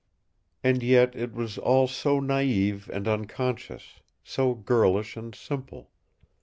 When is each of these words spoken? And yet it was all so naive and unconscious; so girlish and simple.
And 0.63 0.81
yet 0.81 1.15
it 1.15 1.31
was 1.31 1.59
all 1.59 1.87
so 1.87 2.19
naive 2.19 2.89
and 2.91 3.07
unconscious; 3.07 3.99
so 4.23 4.55
girlish 4.55 5.15
and 5.15 5.35
simple. 5.35 5.91